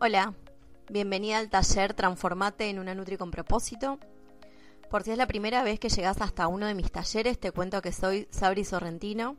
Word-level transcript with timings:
Hola, 0.00 0.34
bienvenida 0.90 1.38
al 1.38 1.48
taller 1.48 1.94
Transformate 1.94 2.68
en 2.68 2.80
una 2.80 2.96
Nutri 2.96 3.16
con 3.16 3.30
propósito. 3.30 4.00
Por 4.90 5.04
si 5.04 5.12
es 5.12 5.16
la 5.16 5.28
primera 5.28 5.62
vez 5.62 5.78
que 5.78 5.88
llegas 5.88 6.20
hasta 6.20 6.48
uno 6.48 6.66
de 6.66 6.74
mis 6.74 6.90
talleres, 6.90 7.38
te 7.38 7.52
cuento 7.52 7.80
que 7.80 7.92
soy 7.92 8.26
Sabri 8.30 8.64
Sorrentino, 8.64 9.36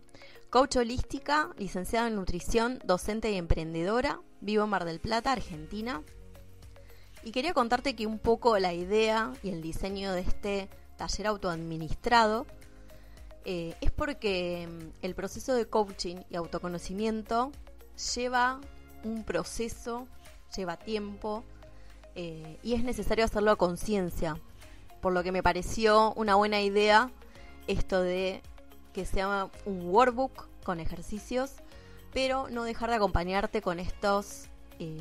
coach 0.50 0.78
holística, 0.78 1.50
licenciada 1.58 2.08
en 2.08 2.16
nutrición, 2.16 2.80
docente 2.86 3.32
y 3.32 3.36
emprendedora, 3.36 4.22
vivo 4.40 4.64
en 4.64 4.70
Mar 4.70 4.86
del 4.86 5.02
Plata, 5.02 5.34
Argentina. 5.34 6.02
Y 7.22 7.32
quería 7.32 7.54
contarte 7.54 7.94
que 7.94 8.08
un 8.08 8.18
poco 8.18 8.58
la 8.58 8.74
idea 8.74 9.34
y 9.44 9.50
el 9.50 9.62
diseño 9.62 10.14
de 10.14 10.22
este 10.22 10.70
taller 10.96 11.28
autoadministrado 11.28 12.48
eh, 13.44 13.76
es 13.82 13.92
porque 13.92 14.68
mm, 14.68 15.06
el 15.06 15.16
proceso 15.16 15.54
de 15.54 15.66
coaching 15.66 16.18
y 16.30 16.38
autoconocimiento 16.38 17.52
lleva 18.16 18.62
un 19.04 19.24
proceso 19.24 20.08
lleva 20.56 20.78
tiempo 20.78 21.44
eh, 22.16 22.58
y 22.64 22.74
es 22.74 22.84
necesario 22.84 23.26
hacerlo 23.26 23.52
a 23.52 23.56
conciencia. 23.56 24.38
Por 25.02 25.14
lo 25.14 25.24
que 25.24 25.32
me 25.32 25.44
pareció 25.44 26.14
una 26.14 26.36
buena 26.36 26.62
idea 26.62 27.12
esto 27.68 28.02
de 28.02 28.42
que 28.94 29.06
sea 29.06 29.50
un 29.66 29.90
workbook 29.90 30.48
con 30.64 30.80
ejercicios, 30.80 31.52
pero 32.14 32.48
no 32.50 32.64
dejar 32.64 32.90
de 32.90 32.96
acompañarte 32.96 33.62
con 33.62 33.80
estos 33.80 34.46
eh, 34.80 35.00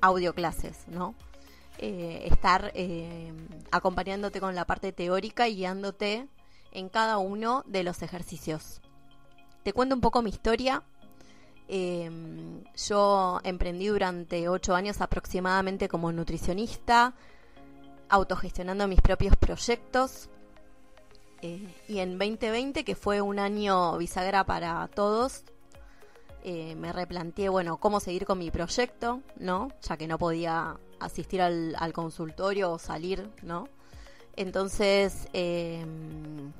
audio 0.00 0.34
clases, 0.34 0.86
¿no? 0.88 1.14
Eh, 1.78 2.26
estar 2.28 2.72
acompañándote 3.70 4.40
con 4.40 4.56
la 4.56 4.64
parte 4.64 4.92
teórica 4.92 5.46
y 5.46 5.56
guiándote 5.56 6.26
en 6.72 6.88
cada 6.88 7.18
uno 7.18 7.62
de 7.66 7.84
los 7.84 8.02
ejercicios. 8.02 8.80
Te 9.62 9.72
cuento 9.72 9.94
un 9.94 10.00
poco 10.00 10.22
mi 10.22 10.30
historia 10.30 10.82
Em, 11.70 12.64
yo 12.74 13.40
emprendí 13.44 13.88
durante 13.88 14.48
ocho 14.48 14.74
años 14.74 15.02
aproximadamente 15.02 15.86
como 15.86 16.10
nutricionista, 16.10 17.12
autogestionando 18.08 18.88
mis 18.88 19.02
propios 19.02 19.36
proyectos. 19.36 20.30
Eh, 21.42 21.68
y 21.86 21.98
en 21.98 22.18
2020, 22.18 22.84
que 22.84 22.94
fue 22.94 23.20
un 23.20 23.38
año 23.38 23.98
bisagra 23.98 24.44
para 24.44 24.88
todos, 24.88 25.44
eh, 26.42 26.74
me 26.74 26.90
replanteé, 26.90 27.50
bueno, 27.50 27.76
cómo 27.76 28.00
seguir 28.00 28.24
con 28.24 28.38
mi 28.38 28.50
proyecto, 28.50 29.20
¿no? 29.36 29.68
Ya 29.82 29.98
que 29.98 30.08
no 30.08 30.18
podía 30.18 30.78
asistir 31.00 31.42
al, 31.42 31.92
consultorio 31.92 32.72
o 32.72 32.78
salir, 32.78 33.30
¿no? 33.42 33.68
Entonces, 34.36 35.28
em, 35.34 36.52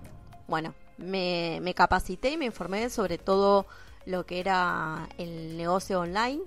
bueno, 0.46 0.74
me, 0.98 1.60
me 1.62 1.74
capacité 1.74 2.30
y 2.30 2.36
me 2.36 2.44
informé 2.44 2.90
sobre 2.90 3.16
todo 3.18 3.66
lo 4.08 4.24
que 4.24 4.40
era 4.40 5.06
el 5.18 5.58
negocio 5.58 6.00
online. 6.00 6.40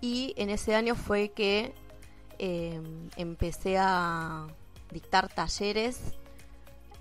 Y 0.00 0.32
en 0.38 0.48
ese 0.48 0.74
año 0.74 0.94
fue 0.94 1.28
que 1.28 1.74
eh, 2.38 2.80
empecé 3.16 3.76
a 3.78 4.46
dictar 4.90 5.28
talleres 5.28 6.00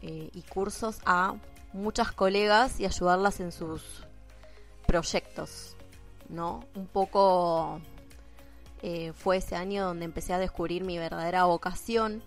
eh, 0.02 0.30
y 0.34 0.42
cursos 0.42 1.00
a 1.06 1.36
muchas 1.72 2.12
colegas 2.12 2.82
y 2.82 2.86
ayudarlas 2.86 3.40
en 3.40 3.54
sus 3.54 4.06
proyectos, 4.86 5.78
¿no? 6.28 6.66
Un 6.76 6.88
poco 6.88 7.80
eh, 8.82 9.14
fue 9.14 9.38
ese 9.38 9.56
año 9.56 9.86
donde 9.86 10.04
empecé 10.04 10.34
a 10.34 10.38
descubrir 10.38 10.84
mi 10.84 10.98
verdadera 10.98 11.46
vocación, 11.46 12.22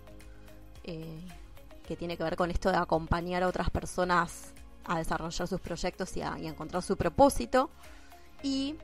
que 0.83 1.97
tiene 1.97 2.16
que 2.16 2.22
ver 2.22 2.36
con 2.36 2.53
esto 2.53 2.70
de 2.70 2.77
acompañar 2.77 3.42
a 3.42 3.48
otras 3.48 3.70
personas 3.70 4.55
a 4.86 4.98
desarrollar 4.98 5.48
sus 5.48 5.60
proyectos 5.60 6.16
y 6.16 6.22
a, 6.22 6.36
encontrar 6.38 6.82
su 6.82 6.96
propósito. 6.96 7.70
Y 8.42 8.76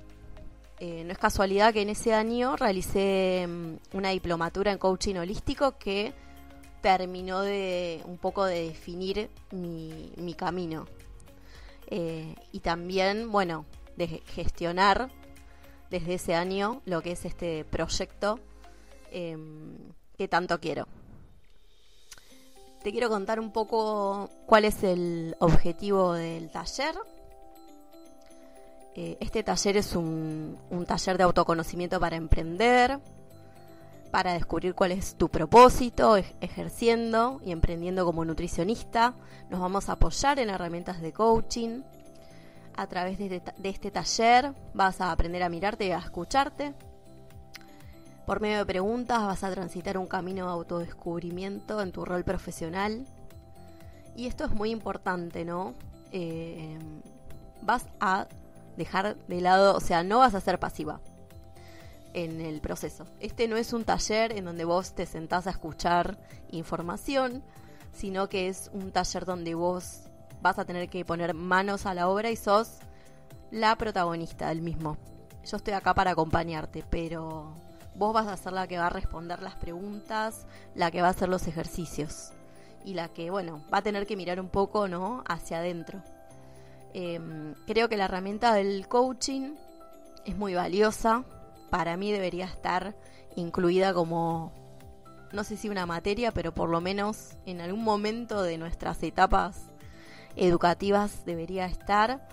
eh, 0.79 1.05
no 1.05 1.13
es 1.13 1.19
casualidad 1.19 1.73
que 1.73 1.83
en 1.83 1.91
ese 1.91 2.15
año 2.15 2.57
realicé 2.57 3.47
mm, 3.49 3.97
una 3.97 4.11
diplomatura 4.11 4.73
en 4.73 4.79
coaching 4.79 5.17
holístico 5.17 5.79
que 5.79 6.13
terminó 6.81 7.43
de 7.43 8.03
un 8.05 8.19
poco 8.19 8.45
de 8.45 8.69
definir 8.69 9.31
mi, 9.53 10.35
camino. 10.37 10.87
Eh, 11.87 12.35
y 12.51 12.61
también, 12.61 13.31
bueno, 13.31 13.67
de 13.97 14.23
gestionar 14.27 15.11
desde 15.91 16.15
ese 16.15 16.35
año 16.35 16.81
lo 16.87 17.03
que 17.03 17.13
es 17.13 17.25
este 17.25 17.65
proyecto 17.65 18.41
em, 19.11 19.77
que 20.17 20.27
tanto 20.27 20.59
quiero 20.59 20.89
te 22.83 22.91
quiero 22.91 23.09
contar 23.09 23.39
un 23.39 23.51
poco 23.51 24.29
cuál 24.47 24.65
es 24.65 24.83
el 24.83 25.37
objetivo 25.39 26.13
del 26.15 26.51
taller. 26.51 26.95
Eh, 28.95 29.17
este 29.21 29.43
taller 29.43 29.77
es 29.77 29.95
un, 29.95 30.59
taller 30.87 31.17
de 31.17 31.25
autoconocimiento 31.25 31.99
para 32.01 32.17
emprender, 32.17 32.99
para 34.11 34.35
descubrir 34.35 34.75
cuál 34.75 34.93
es 34.93 35.15
tu 35.15 35.29
propósito 35.29 36.17
ejerciendo 36.41 37.41
y 37.45 37.53
emprendiendo 37.53 38.05
como 38.05 38.25
nutricionista. 38.25 39.15
Nos 39.49 39.61
vamos 39.61 39.89
a 39.89 39.93
apoyar 39.93 40.39
en 40.41 40.51
herramientas 40.51 41.01
de 41.01 41.13
coaching. 41.13 41.83
A 42.77 42.87
través 42.87 43.19
de 43.19 43.43
este 43.63 43.91
taller 43.91 44.55
vas 44.75 45.01
a 45.01 45.13
aprender 45.13 45.43
a 45.43 45.49
mirarte 45.49 45.87
y 45.87 45.93
a 45.93 45.99
escucharte 45.99 46.75
por 48.27 48.41
medio 48.41 48.59
de 48.59 48.67
preguntas 48.67 49.23
vas 49.23 49.45
a 49.45 49.51
transitar 49.51 49.99
un 49.99 50.07
camino 50.07 50.47
de 50.47 50.53
autodescubrimiento 50.53 51.81
en 51.81 51.93
tu 51.93 52.05
rol 52.05 52.25
profesional. 52.25 53.05
Y 54.17 54.27
esto 54.27 54.45
es 54.45 54.51
muy 54.53 54.71
importante, 54.71 55.45
¿no? 55.45 55.75
Eh, 56.13 56.79
vas 57.63 57.87
a 58.01 58.27
dejar 58.77 59.17
de 59.27 59.41
lado, 59.41 59.77
o 59.77 59.81
sea, 59.81 60.03
no 60.03 60.19
vas 60.19 60.35
a 60.35 60.41
ser 60.41 60.59
pasiva 60.59 61.01
en 62.15 62.41
el 62.41 62.61
proceso. 62.61 63.07
Este 63.21 63.49
no 63.49 63.57
es 63.57 63.73
un 63.73 63.85
taller 63.85 64.33
en 64.33 64.45
donde 64.45 64.65
vos 64.65 64.95
te 64.95 65.07
sentás 65.07 65.47
a 65.47 65.51
escuchar 65.51 66.19
información, 66.51 67.43
sino 67.93 68.29
que 68.29 68.49
es 68.49 68.71
un 68.73 68.93
taller 68.93 69.25
donde 69.25 69.55
vos 69.55 70.03
vas 70.43 70.59
a 70.59 70.65
tener 70.65 70.89
que 70.89 71.05
poner 71.05 71.35
manos 71.35 71.87
a 71.87 71.95
la 71.95 72.09
obra 72.09 72.31
y 72.31 72.37
sos 72.37 72.79
la 73.51 73.77
protagonista 73.77 74.49
del 74.49 74.63
mismo. 74.63 74.97
Yo 75.45 75.57
estoy 75.57 75.75
acá 75.75 75.95
para 75.95 76.13
acompañarte, 76.13 76.85
pero 76.89 77.55
vos 77.95 78.13
vas 78.15 78.27
a 78.27 78.37
ser 78.37 78.53
la 78.53 78.67
que 78.67 78.79
va 78.79 78.87
a 78.87 78.91
responder 78.91 79.43
las 79.43 79.55
preguntas, 79.57 80.47
la 80.75 80.91
que 80.91 81.03
va 81.03 81.09
a 81.09 81.11
hacer 81.11 81.29
los 81.29 81.47
ejercicios 81.47 82.33
y 82.85 82.95
la 82.95 83.09
que, 83.09 83.31
bueno, 83.31 83.63
va 83.73 83.79
a 83.79 83.83
tener 83.83 84.07
que 84.07 84.17
mirar 84.17 84.41
un 84.41 84.49
poco, 84.49 84.89
¿no? 84.89 85.23
Hacia 85.27 85.59
adentro. 85.59 86.03
Em, 86.95 87.55
creo 87.67 87.89
que 87.89 87.97
la 87.97 88.05
herramienta 88.05 88.55
del 88.55 88.89
coaching 88.89 89.55
es 90.25 90.37
muy 90.37 90.55
valiosa. 90.55 91.25
Para 91.71 91.97
mí 91.97 92.13
debería 92.13 92.47
estar 92.47 92.95
incluida 93.37 93.95
como, 93.95 94.53
no 95.33 95.45
sé 95.45 95.57
si 95.57 95.69
una 95.69 95.87
materia, 95.87 96.33
pero 96.33 96.53
por 96.53 96.69
lo 96.69 96.81
menos 96.81 97.37
en 97.47 97.61
algún 97.61 97.85
momento 97.85 98.43
de 98.43 98.59
nuestras 98.59 99.03
etapas 99.03 99.67
educativas 100.37 101.25
debería 101.25 101.67
estar 101.67 102.27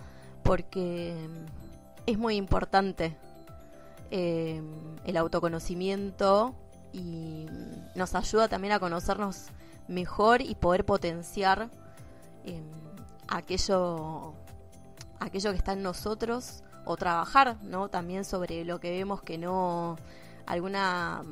porque 0.43 1.15
es 2.05 2.17
muy 2.17 2.35
importante 2.35 3.15
eh, 4.11 4.61
el 5.05 5.17
autoconocimiento 5.17 6.55
y 6.91 7.45
nos 7.95 8.15
ayuda 8.15 8.47
también 8.47 8.73
a 8.73 8.79
conocernos 8.79 9.47
mejor 9.87 10.41
y 10.41 10.55
poder 10.55 10.85
potenciar 10.85 11.69
eh, 12.45 12.63
aquello, 13.27 14.33
aquello 15.19 15.51
que 15.51 15.57
está 15.57 15.73
en 15.73 15.83
nosotros 15.83 16.63
o 16.85 16.97
trabajar 16.97 17.57
¿no? 17.61 17.89
también 17.89 18.25
sobre 18.25 18.65
lo 18.65 18.79
que 18.79 18.89
vemos 18.89 19.21
que 19.21 19.37
no, 19.37 19.97
alguna, 20.47 21.23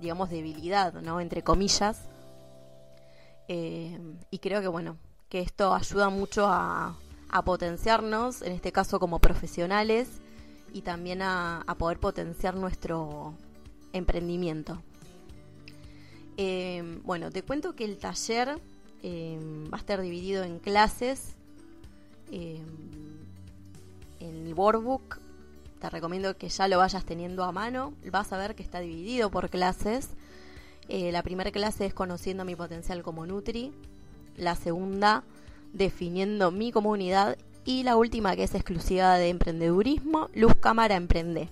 digamos, 0.00 0.30
debilidad, 0.30 0.94
¿no? 0.94 1.20
entre 1.20 1.42
comillas. 1.42 2.08
Eh, 3.48 4.00
y 4.30 4.38
creo 4.38 4.62
que 4.62 4.68
bueno, 4.68 4.96
que 5.28 5.40
esto 5.40 5.74
ayuda 5.74 6.08
mucho 6.08 6.46
a 6.48 6.96
potenciarnos, 7.44 8.40
en 8.40 8.52
este 8.52 8.72
caso 8.72 8.98
como 8.98 9.18
profesionales, 9.18 10.22
y 10.72 10.82
también 10.82 11.22
a, 11.22 11.64
poder 11.78 11.98
potenciar 11.98 12.54
nuestro 12.54 13.34
emprendimiento. 13.92 14.80
Eh, 16.36 17.00
bueno, 17.04 17.30
te 17.30 17.42
cuento 17.42 17.74
que 17.74 17.84
el 17.84 17.96
taller 17.96 18.58
eh, 19.02 19.38
va 19.72 19.78
a 19.78 19.80
estar 19.80 20.00
dividido 20.00 20.44
en 20.44 20.58
clases. 20.58 21.34
Eh, 22.30 22.60
en 24.20 24.46
el 24.46 24.54
workbook 24.54 25.18
te 25.80 25.90
recomiendo 25.90 26.36
que 26.36 26.48
ya 26.48 26.68
lo 26.68 26.78
vayas 26.78 27.04
teniendo 27.04 27.44
a 27.44 27.52
mano. 27.52 27.94
Vas 28.10 28.32
a 28.32 28.38
ver 28.38 28.54
que 28.54 28.62
está 28.62 28.80
dividido 28.80 29.30
por 29.30 29.48
clases. 29.50 30.10
la 30.88 31.22
primera 31.22 31.50
clase 31.50 31.86
es 31.86 31.94
conociendo 31.94 32.44
mi 32.44 32.54
potencial 32.54 33.02
como 33.02 33.26
Nutri. 33.26 33.72
La 34.36 34.54
segunda, 34.56 35.24
definiendo 35.72 36.50
mi 36.50 36.72
comunidad 36.72 37.38
y 37.66 37.82
la 37.82 37.96
última 37.96 38.36
que 38.36 38.44
es 38.44 38.54
exclusiva 38.54 39.16
de 39.16 39.28
emprendedurismo, 39.28 40.30
Luz 40.34 40.54
Cámara 40.54 40.94
Emprende. 40.94 41.48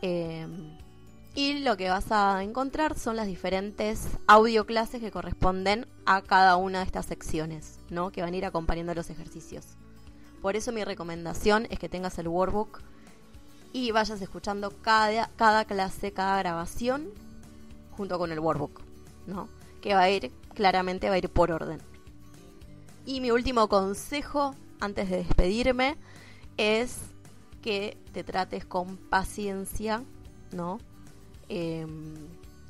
Eh, 0.00 0.46
y 1.34 1.60
lo 1.60 1.76
que 1.76 1.90
vas 1.90 2.10
a 2.10 2.42
encontrar 2.42 2.98
son 2.98 3.14
las 3.14 3.26
diferentes 3.26 4.08
audio 4.26 4.64
clases 4.64 5.02
que 5.02 5.10
corresponden 5.10 5.86
a 6.06 6.22
cada 6.22 6.56
una 6.56 6.78
de 6.78 6.86
estas 6.86 7.06
secciones, 7.06 7.78
¿no? 7.90 8.10
que 8.10 8.22
van 8.22 8.32
a 8.32 8.36
ir 8.38 8.46
acompañando 8.46 8.94
los 8.94 9.10
ejercicios. 9.10 9.66
Por 10.40 10.56
eso 10.56 10.72
mi 10.72 10.82
recomendación 10.82 11.66
es 11.68 11.78
que 11.78 11.90
tengas 11.90 12.18
el 12.18 12.28
workbook 12.28 12.80
y 13.74 13.90
vayas 13.90 14.22
escuchando 14.22 14.72
cada, 14.80 15.28
cada 15.36 15.66
clase, 15.66 16.12
cada 16.12 16.38
grabación 16.38 17.10
junto 17.98 18.18
con 18.18 18.32
el 18.32 18.40
workbook, 18.40 18.80
¿no? 19.26 19.48
Que 19.82 19.94
va 19.94 20.00
a 20.00 20.10
ir, 20.10 20.32
claramente 20.54 21.10
va 21.10 21.16
a 21.16 21.18
ir 21.18 21.28
por 21.28 21.52
orden. 21.52 21.78
Y 23.04 23.20
mi 23.20 23.30
último 23.30 23.68
consejo 23.68 24.54
antes 24.80 25.10
de 25.10 25.18
despedirme 25.18 25.96
es 26.56 26.98
que 27.62 27.96
te 28.12 28.24
trates 28.24 28.64
con 28.64 28.96
paciencia, 28.96 30.02
¿no? 30.52 30.78
Eh, 31.48 31.86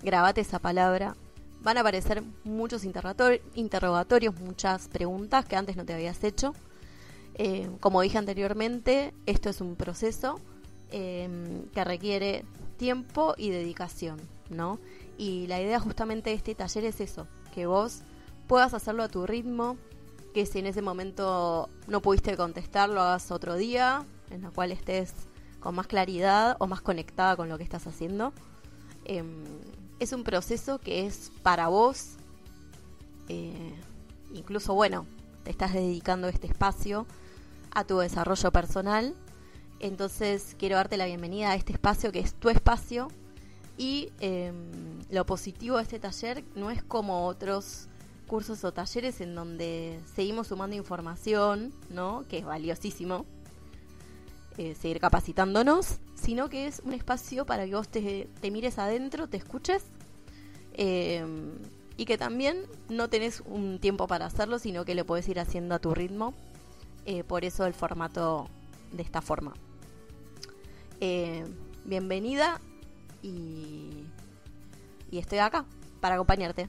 grabate 0.03 0.41
esa 0.41 0.59
palabra. 0.59 1.17
Van 1.63 1.77
a 1.77 1.81
aparecer 1.81 2.23
muchos 2.45 2.85
interrogatorios, 2.85 4.41
muchas 4.41 4.89
preguntas 4.89 5.45
que 5.45 5.57
antes 5.57 5.77
no 5.77 5.85
te 5.85 5.93
habías 5.93 6.25
hecho. 6.25 6.55
Eh, 7.35 7.71
como 7.81 8.01
dije 8.01 8.19
anteriormente, 8.19 9.15
esto 9.27 9.51
es 9.51 9.61
un 9.61 9.77
proceso 9.77 10.41
em, 10.91 11.65
que 11.73 11.85
requiere 11.85 12.45
tiempo 12.77 13.35
y 13.37 13.51
dedicación, 13.51 14.19
¿no? 14.49 14.79
Y 15.19 15.47
la 15.47 15.61
idea 15.61 15.79
justamente 15.79 16.31
de 16.31 16.37
este 16.37 16.55
taller 16.55 16.85
es 16.85 17.01
eso, 17.01 17.27
que 17.55 17.67
vos 17.67 18.03
puedas 18.47 18.75
hacerlo 18.75 19.03
a 19.03 19.09
tu 19.09 19.27
ritmo, 19.27 19.77
que 20.33 20.47
si 20.47 20.59
en 20.61 20.67
ese 20.67 20.83
momento 20.83 21.69
no 21.87 22.01
pudiste 22.01 22.37
contestar, 22.37 22.89
lo 22.89 23.01
hagas 23.01 23.31
otro 23.31 23.57
día, 23.57 24.05
en 24.31 24.43
la 24.43 24.51
cual 24.51 24.73
estés 24.73 25.13
con 25.61 25.75
más 25.75 25.87
claridad 25.87 26.57
o 26.59 26.67
más 26.67 26.81
conectada 26.81 27.37
con 27.37 27.49
lo 27.49 27.59
que 27.59 27.65
estás 27.65 27.87
haciendo. 27.87 28.33
Em, 29.05 29.45
es 29.99 30.13
un 30.13 30.25
proceso 30.25 30.79
que 30.79 31.07
es 31.07 31.31
para 31.43 31.69
vos, 31.69 32.17
eh, 33.29 33.75
incluso 34.33 34.75
bueno, 34.75 35.07
te 35.45 35.51
estás 35.51 35.73
dedicando 35.73 36.29
este 36.29 36.47
espacio 36.47 37.07
a 37.73 37.85
tu 37.85 37.99
desarrollo 37.99 38.51
personal. 38.51 39.15
Entonces 39.79 40.55
quiero 40.59 40.77
darte 40.77 40.97
la 40.97 41.07
bienvenida 41.07 41.51
a 41.51 41.55
este 41.55 41.73
espacio 41.73 42.13
que 42.13 42.21
es 42.21 42.35
tu 42.35 42.49
espacio. 42.51 43.09
Y 43.77 44.13
em, 44.21 45.01
lo 45.11 45.25
positivo 45.25 45.77
de 45.77 45.85
este 45.85 45.99
taller 45.99 46.45
no 46.55 46.71
es 46.71 46.83
como 46.83 47.27
otros 47.27 47.89
cursos 48.31 48.63
o 48.63 48.73
talleres 48.73 49.21
en 49.21 49.35
donde 49.35 49.99
seguimos 50.15 50.47
sumando 50.47 50.77
información, 50.77 51.73
¿no? 51.89 52.25
Que 52.29 52.39
es 52.39 52.45
valiosísimo. 52.45 53.27
Eh, 54.57 54.77
seguir 54.77 55.01
capacitándonos, 55.01 55.99
sino 56.15 56.49
que 56.49 56.69
es 56.69 56.81
un 56.85 56.93
espacio 56.93 57.45
para 57.45 57.67
que 57.67 57.75
vos 57.75 57.89
te, 57.89 58.29
mires 58.53 58.79
adentro, 58.79 59.29
te 59.29 59.37
escuches 59.37 59.83
eh, 60.75 61.25
y 61.97 62.05
que 62.05 62.17
también 62.19 62.67
no 62.89 63.09
tenés 63.09 63.43
un 63.47 63.81
tiempo 63.81 64.07
para 64.07 64.27
hacerlo, 64.27 64.61
sino 64.61 64.85
que 64.85 64.95
lo 64.95 65.05
podés 65.05 65.27
ir 65.29 65.41
haciendo 65.41 65.75
a 65.75 65.81
tu 65.81 65.93
ritmo. 65.93 66.33
Eh, 67.07 67.25
por 67.25 67.45
eso 67.45 67.67
el 67.67 67.75
formato 67.75 68.49
de 68.93 69.03
esta 69.03 69.23
forma. 69.23 69.55
bienvenida 71.85 72.61
y, 73.23 74.05
y 75.11 75.19
estoy 75.19 75.39
acá 75.39 75.65
para 76.01 76.15
acompañarte. 76.15 76.69